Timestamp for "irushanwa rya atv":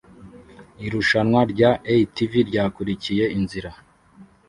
0.85-2.31